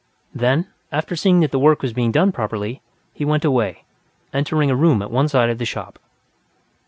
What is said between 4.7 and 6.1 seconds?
a room at one side of the shop.